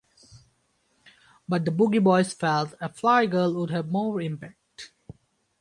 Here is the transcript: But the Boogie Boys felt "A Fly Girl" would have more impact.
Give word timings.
But 1.47 1.63
the 1.63 1.69
Boogie 1.69 2.03
Boys 2.03 2.33
felt 2.33 2.73
"A 2.81 2.91
Fly 2.91 3.27
Girl" 3.27 3.53
would 3.53 3.69
have 3.69 3.89
more 3.91 4.19
impact. 4.19 4.91